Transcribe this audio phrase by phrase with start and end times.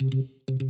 [0.00, 0.65] Thank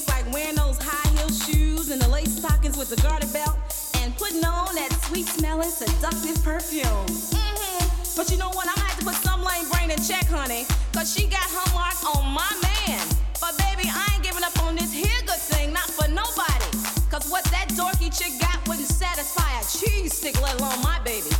[0.00, 3.56] things like wearing those high heel shoes and the lace stockings with the garter belt
[3.98, 6.84] and putting on that sweet smelling, seductive perfume.
[6.84, 8.16] Mm-hmm.
[8.16, 8.66] But you know what?
[8.66, 11.44] I had to have to put some lame brain in check, honey, cause she got
[11.44, 13.00] her mark on my man.
[13.40, 16.70] But baby, I ain't giving up on this here good thing, not for nobody.
[17.10, 21.30] Cause what that dorky chick got wouldn't satisfy a cheese stick, let alone my baby.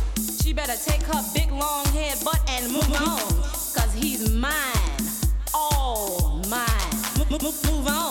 [0.41, 3.19] She better take her big long head butt and move on.
[3.73, 4.53] Cause he's mine.
[5.53, 6.91] All mine.
[7.29, 8.10] Move on.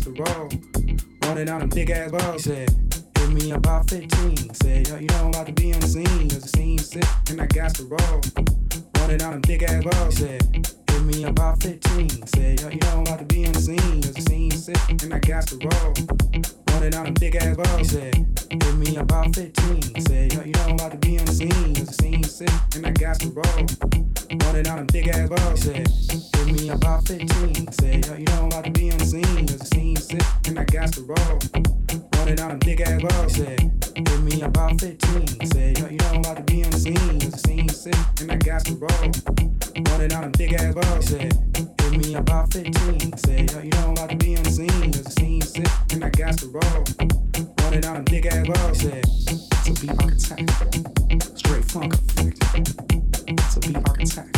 [0.00, 1.24] the cholesterol.
[1.24, 2.44] Running out of thick ass balls.
[2.44, 2.67] He said,
[37.90, 38.90] dancing and I got some roll.
[39.90, 41.06] Wanted out them big ass balls.
[41.06, 41.34] Said,
[41.78, 43.16] give me about 15.
[43.16, 44.92] Said, yo, you know I'm about to be on the scene.
[44.92, 46.84] Cause the scene sick and I got some roll.
[47.58, 48.80] Wanted out them big ass balls.
[48.80, 49.04] Said,
[49.64, 51.38] to be architect.
[51.38, 52.42] Straight funk effect.
[53.52, 54.37] To be architect.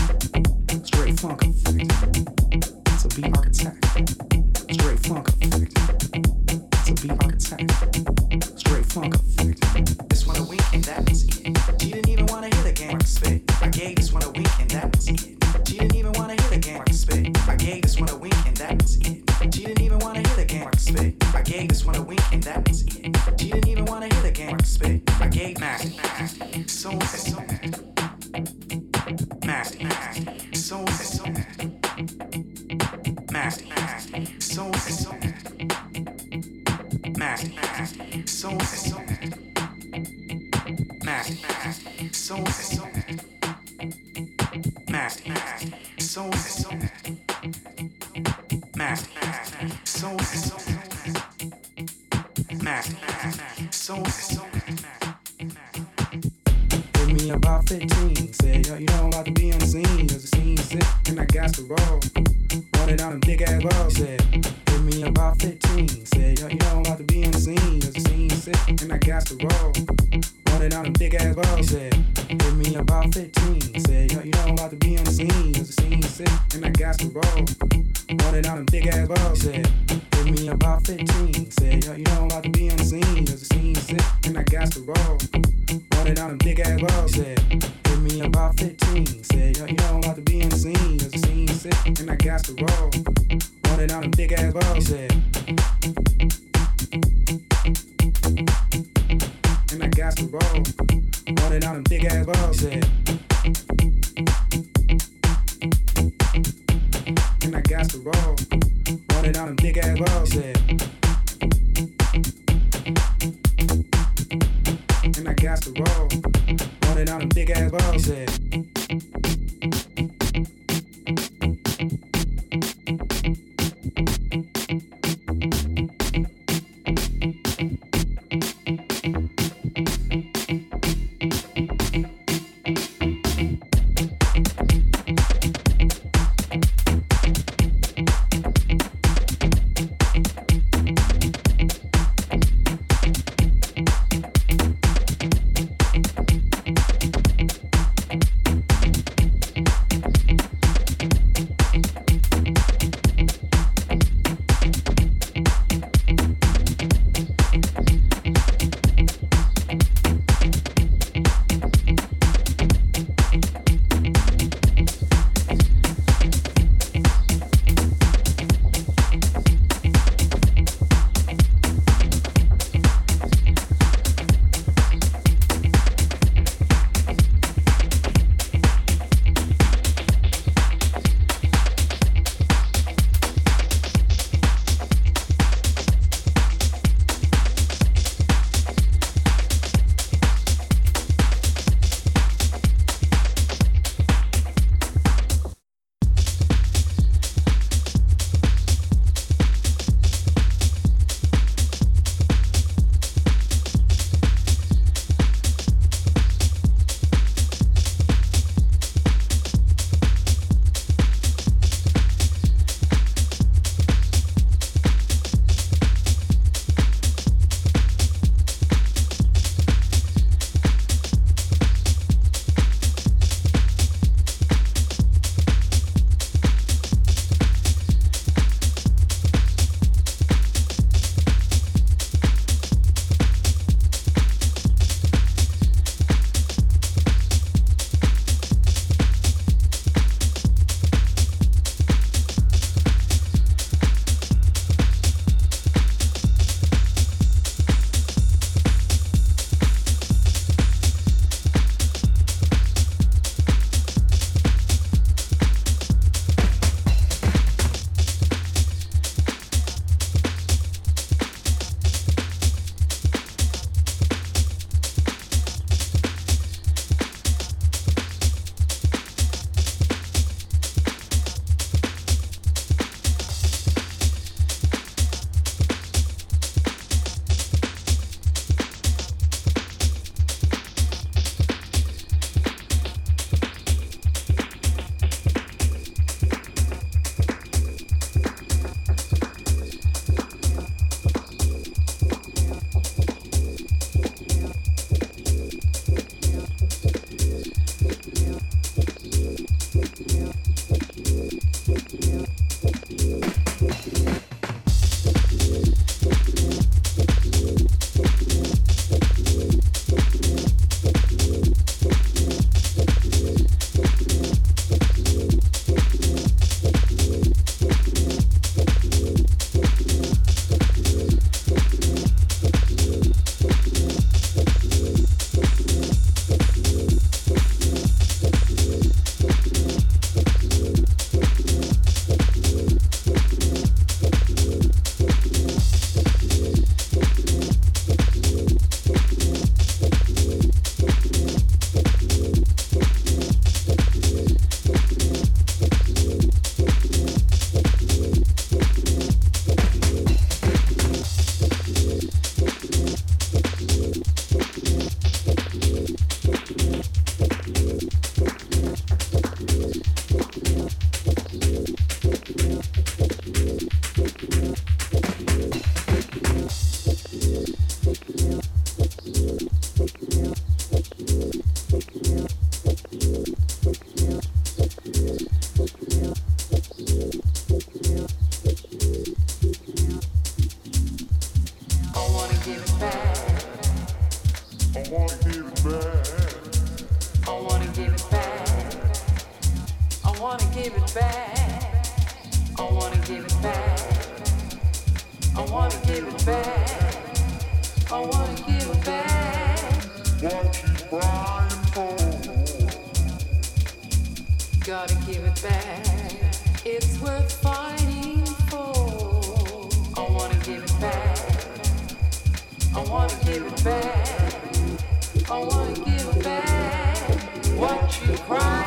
[417.57, 418.59] What you cry.